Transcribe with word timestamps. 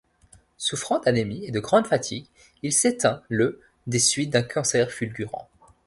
Souffrant 0.57 0.97
d’anémie 0.99 1.45
et 1.45 1.51
de 1.51 1.59
grande 1.59 1.85
fatigue, 1.85 2.25
il 2.63 2.73
s’éteint 2.73 3.21
le 3.29 3.61
des 3.85 3.99
suites 3.99 4.31
d’un 4.31 4.41
cancer 4.41 4.89
fulgurant. 4.89 5.47